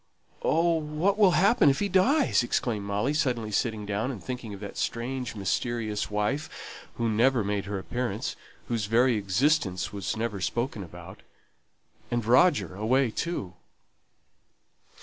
[0.41, 4.59] "Oh, what will happen if he dies!" exclaimed Molly, suddenly sitting down, and thinking of
[4.59, 6.49] that strange, mysterious wife
[6.95, 8.35] who never made her appearance,
[8.67, 11.19] whose very existence was never spoken about
[12.09, 13.53] and Roger away too!